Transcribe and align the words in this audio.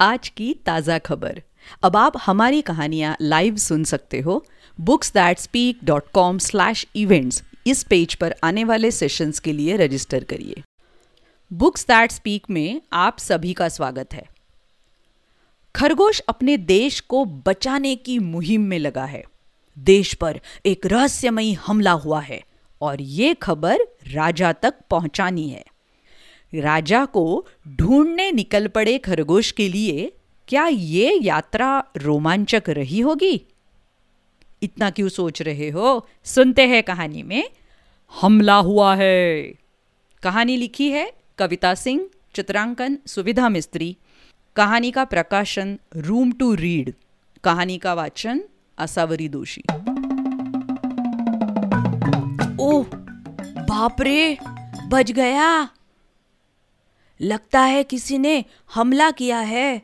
आज 0.00 0.28
की 0.28 0.52
ताज़ा 0.66 0.98
खबर। 0.98 1.40
अब 1.82 1.96
आप 1.96 2.16
हमारी 2.16 2.60
कहानियाँ 2.62 3.16
लाइव 3.20 3.56
सुन 3.56 3.84
सकते 3.84 4.20
हो। 4.20 4.44
Books 4.78 5.12
that 5.12 5.38
speak 5.38 5.78
dot 5.84 6.10
com 6.14 6.36
slash 6.38 6.86
events 6.96 7.42
इस 7.66 7.82
पेज 7.82 8.14
पर 8.14 8.34
आने 8.44 8.64
वाले 8.64 8.90
सेशंस 8.90 9.38
के 9.38 9.52
लिए 9.52 9.76
रजिस्टर 9.76 10.24
करिए। 10.24 10.62
बुक्स 11.50 11.86
दैट 11.86 12.12
स्पीक 12.12 12.46
में 12.50 12.80
आप 12.92 13.18
सभी 13.18 13.52
का 13.52 13.68
स्वागत 13.68 14.14
है। 14.14 14.24
खरगोश 15.74 16.20
अपने 16.28 16.56
देश 16.56 17.00
को 17.00 17.24
बचाने 17.24 17.94
की 17.96 18.18
मुहिम 18.18 18.60
में 18.60 18.78
लगा 18.78 19.04
है। 19.04 19.22
देश 19.76 20.14
पर 20.14 20.40
एक 20.66 20.86
रहस्यमयी 20.86 21.52
हमला 21.66 21.92
हुआ 21.96 22.20
है 22.20 22.40
और 22.80 23.00
ये 23.00 23.34
खबर 23.34 23.86
राजा 24.12 24.52
तक 24.52 24.74
पहुंचानी 24.90 25.48
है। 25.48 25.64
राजा 26.54 27.04
को 27.04 27.46
ढूँढने 27.68 28.30
निकल 28.30 28.66
पड़े 28.66 28.98
खरगोश 28.98 29.50
के 29.50 29.68
लिए, 29.68 30.12
क्या 30.48 30.66
ये 30.66 31.18
यात्रा 31.22 31.84
रोमांचक 31.96 32.62
रही 32.68 33.00
होगी? 33.00 33.46
इतना 34.62 34.90
क्यों 34.90 35.08
सोच 35.08 35.42
रहे 35.42 35.70
हो? 35.70 36.08
सुनते 36.24 36.66
हैं 36.66 36.82
कहानी 36.82 37.22
में। 37.22 37.50
हमला 38.20 38.56
हुआ 38.56 38.94
है। 38.94 39.42
कहानी 40.22 40.56
लिखी 40.56 40.90
है 40.90 41.12
कविता 41.38 41.74
सिंह, 41.74 42.10
चित्रांकन 42.34 42.98
सुविधा 43.06 43.48
मिस्त्री। 43.48 43.96
कहानी 44.56 44.90
का 44.90 45.04
प्रकाशन 45.04 45.78
रूम 45.96 46.32
टू 46.32 46.54
रीड 46.54 46.94
कहानी 47.44 47.78
का 47.78 47.94
वाचन 47.94 48.40
असावरी 48.78 49.28
दोषी। 49.28 49.62
ओह, 52.60 52.86
बाप 53.68 54.02
रे 54.02 54.38
बच 54.88 55.12
गया। 55.12 55.68
लगता 57.20 57.60
है 57.60 57.82
किसी 57.84 58.18
ने 58.18 58.44
हमला 58.74 59.10
किया 59.10 59.38
है। 59.38 59.82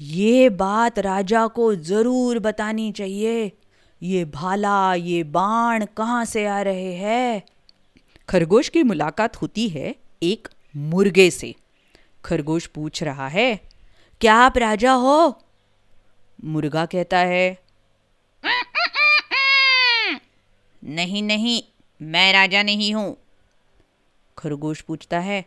ये 0.00 0.48
बात 0.50 0.98
राजा 0.98 1.46
को 1.48 1.74
ज़रूर 1.74 2.38
बतानी 2.38 2.90
चाहिए। 2.92 3.52
ये 4.02 4.24
भाला, 4.24 4.94
ये 4.94 5.22
बाण 5.24 5.84
कहाँ 5.96 6.24
से 6.24 6.44
आ 6.46 6.60
रहे 6.62 6.92
हैं? 6.94 7.42
खरगोश 8.28 8.68
की 8.68 8.82
मुलाकात 8.82 9.36
होती 9.36 9.68
है 9.68 9.94
एक 10.22 10.48
मुर्गे 10.74 11.30
से। 11.30 11.54
खरगोश 12.24 12.66
पूछ 12.66 13.02
रहा 13.02 13.28
है, 13.28 13.60
क्या 14.20 14.34
आप 14.34 14.58
राजा 14.58 14.92
हो? 14.92 15.40
मुर्गा 16.44 16.84
कहता 16.86 17.18
है, 17.18 17.58
नहीं 20.82 21.22
नहीं, 21.22 21.62
मैं 22.00 22.32
राजा 22.32 22.62
नहीं 22.62 22.94
हूँ। 22.94 23.16
खरगोश 24.38 24.80
पूछता 24.80 25.18
है 25.18 25.44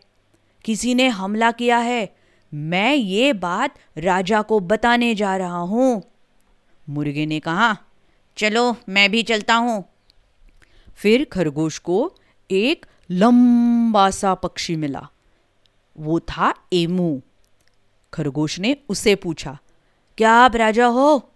किसी 0.65 0.93
ने 0.93 1.07
हमला 1.07 1.52
किया 1.52 1.77
है। 1.77 2.15
मैं 2.53 2.95
ये 2.95 3.33
बात 3.33 3.75
राजा 3.97 4.41
को 4.41 4.59
बताने 4.59 5.15
जा 5.15 5.38
रहा 5.38 5.57
हूँ। 5.57 6.03
मुर्गे 6.89 7.25
ने 7.25 7.39
कहा, 7.39 7.77
चलो, 8.38 8.75
मैं 8.89 9.11
भी 9.11 9.23
चलता 9.23 9.55
हूँ। 9.55 9.83
फिर 10.95 11.25
खरगोश 11.25 11.77
को 11.77 12.13
एक 12.52 12.85
लंबा 13.11 14.09
सा 14.09 14.33
पक्षी 14.33 14.75
मिला। 14.75 15.07
वो 15.97 16.19
था 16.19 16.53
एमू। 16.73 17.21
खरगोश 18.13 18.59
ने 18.59 18.77
उसे 18.89 19.15
पूछा, 19.15 19.57
क्या 20.17 20.31
आप 20.31 20.55
राजा 20.55 20.85
हो? 20.85 21.31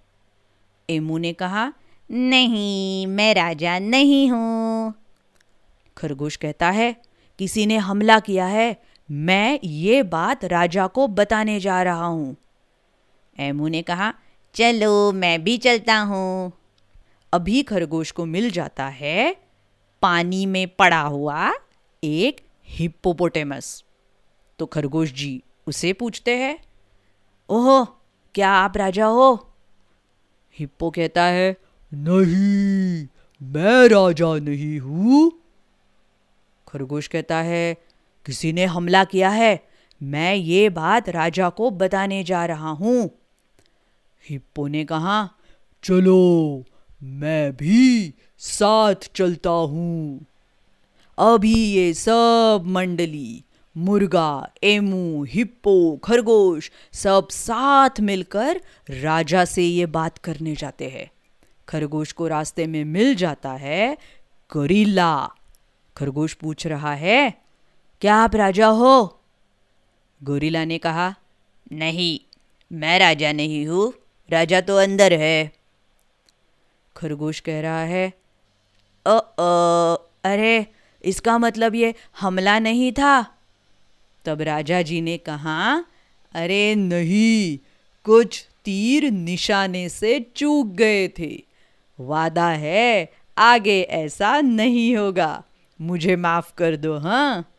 एमू 0.89 1.17
ने 1.17 1.33
कहा, 1.33 1.73
नहीं, 2.11 3.07
मैं 3.07 3.33
राजा 3.33 3.79
नहीं 3.79 4.31
हूँ। 4.31 4.93
खरगोश 5.97 6.35
कहता 6.35 6.69
है, 6.71 7.01
किसी 7.39 7.65
ने 7.65 7.77
हमला 7.77 8.19
किया 8.19 8.45
है 8.45 8.83
मैं 9.11 9.59
ये 9.63 10.03
बात 10.03 10.45
राजा 10.45 10.87
को 10.87 11.07
बताने 11.07 11.59
जा 11.59 11.83
रहा 11.83 12.05
हूँ। 12.05 12.35
एमू 13.39 13.67
ने 13.67 13.81
कहा, 13.81 14.13
चलो, 14.53 15.11
मैं 15.11 15.43
भी 15.43 15.57
चलता 15.57 15.97
हूँ। 15.97 16.51
अभी 17.33 17.63
खरगोश 17.63 18.11
को 18.11 18.25
मिल 18.25 18.49
जाता 18.51 18.85
है, 18.85 19.35
पानी 20.01 20.45
में 20.45 20.67
पड़ा 20.67 21.01
हुआ 21.01 21.53
एक 22.03 22.41
हिप्पोपोटेमस। 22.67 23.83
तो 24.59 24.65
खरगोश 24.65 25.13
जी 25.13 25.43
उसे 25.67 25.93
पूछते 25.93 26.37
हैं, 26.37 26.59
ओहो, 27.49 27.85
क्या 28.35 28.49
आप 28.49 28.77
राजा 28.77 29.05
हो? 29.05 29.49
हिप्पो 30.59 30.89
कहता 30.89 31.23
है, 31.23 31.57
नहीं, 31.93 33.07
मैं 33.41 33.87
राजा 33.87 34.35
नहीं 34.35 34.79
हूँ। 34.79 35.31
खरगोश 36.67 37.07
कहता 37.07 37.37
है 37.37 37.92
किसी 38.25 38.53
ने 38.53 38.65
हमला 38.65 39.03
किया 39.03 39.29
है। 39.29 39.67
मैं 40.03 40.35
ये 40.35 40.69
बात 40.69 41.09
राजा 41.09 41.49
को 41.49 41.69
बताने 41.69 42.23
जा 42.23 42.45
रहा 42.45 42.69
हूँ। 42.69 43.09
हिप्पो 44.29 44.67
ने 44.67 44.85
कहा, 44.85 45.29
चलो, 45.83 46.63
मैं 47.03 47.55
भी 47.55 48.13
साथ 48.37 48.95
चलता 49.15 49.49
हूँ। 49.49 50.25
अभी 51.17 51.53
ये 51.53 51.93
सब 51.93 52.63
मंडली, 52.65 53.43
मुर्गा, 53.77 54.49
एमू, 54.63 55.23
हिप्पो, 55.23 55.97
खरगोश 55.97 56.71
सब 56.93 57.27
साथ 57.29 57.89
मिलकर 57.99 58.61
राजा 58.89 59.45
से 59.45 59.63
ये 59.63 59.85
बात 59.85 60.17
करने 60.17 60.55
जाते 60.55 60.89
हैं। 60.89 61.11
खरगोश 61.69 62.11
को 62.11 62.27
रास्ते 62.27 62.67
में 62.67 62.85
मिल 62.85 63.15
जाता 63.15 63.51
है 63.51 63.97
गोरिल्ला 64.53 65.29
खरगोश 65.97 66.33
पूछ 66.33 66.67
रहा 66.67 66.93
है 66.93 67.42
क्या 68.03 68.15
आप 68.15 68.35
राजा 68.35 68.67
हो? 68.67 69.19
गोरिल्ला 70.23 70.65
ने 70.65 70.77
कहा 70.77 71.15
नहीं 71.71 72.19
मैं 72.71 72.99
राजा 72.99 73.31
नहीं 73.31 73.67
हूँ 73.67 73.93
राजा 74.29 74.61
तो 74.61 74.75
अंदर 74.77 75.13
है। 75.13 75.51
खरगोश 76.95 77.39
कह 77.39 77.61
रहा 77.61 77.83
है 77.83 78.13
ओ, 79.05 79.15
ओ 79.15 79.93
अरे 80.23 80.65
इसका 81.03 81.37
मतलब 81.37 81.75
ये 81.75 81.93
हमला 82.19 82.59
नहीं 82.59 82.91
था? 82.91 83.25
तब 84.25 84.41
राजा 84.41 84.81
जी 84.81 85.01
ने 85.01 85.17
कहा 85.17 85.85
अरे 86.33 86.75
नहीं 86.75 87.57
कुछ 88.03 88.47
तीर 88.65 89.11
निशाने 89.11 89.89
से 89.89 90.19
चूक 90.35 90.67
गए 90.67 91.07
थे। 91.07 91.43
वादा 91.99 92.49
है 92.49 93.11
आगे 93.37 93.81
ऐसा 93.81 94.41
नहीं 94.41 94.95
होगा। 94.97 95.43
मुझे 95.81 96.15
माफ़ 96.15 96.53
कर 96.57 96.75
दो 96.75 96.97
हाँ? 96.97 97.52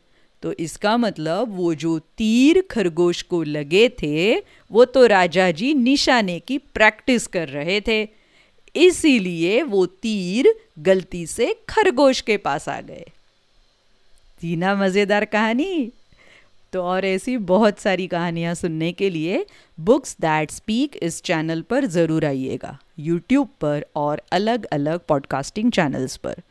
तो 0.44 0.53
इसका 0.53 0.97
मतलब 0.97 1.55
वो 1.56 1.75
जो 1.75 1.99
तीर 2.19 2.60
खरगोश 2.71 3.22
को 3.22 3.43
लगे 3.43 3.88
थे, 4.03 4.34
वो 4.71 4.84
तो 4.84 5.06
राजा 5.06 5.50
जी 5.50 5.72
निशाने 5.75 6.38
की 6.41 6.59
प्रैक्टिस 6.59 7.27
कर 7.27 7.49
रहे 7.49 7.81
थे। 7.81 8.03
इसीलिए 8.75 9.62
वो 9.62 9.84
तीर 9.87 10.53
गलती 10.78 11.25
से 11.27 11.53
खरगोश 11.69 12.21
के 12.21 12.37
पास 12.37 12.69
आ 12.69 12.81
गए। 12.81 13.05
तीना 14.41 14.75
मज़ेदार 14.75 15.25
कहानी। 15.25 15.91
तो 16.72 16.82
और 16.82 17.05
ऐसी 17.05 17.37
बहुत 17.49 17.78
सारी 17.78 18.06
कहानियाँ 18.06 18.55
सुनने 18.55 18.93
के 18.93 19.11
लिए 19.11 19.44
बुक्स 19.78 20.16
दैट 20.21 20.50
स्पीक 20.50 20.97
इस 21.03 21.22
चैनल 21.22 21.62
पर 21.62 21.84
ज़रूर 21.87 22.25
आइएगा। 22.25 22.78
यूट्यूब 22.99 23.49
पर 23.61 23.84
और 23.97 24.22
अलग 24.32 24.65
अलग 24.65 25.00
पॉडकास्टिंग 25.09 25.72
चैनल्स 25.72 26.16
पर। 26.16 26.43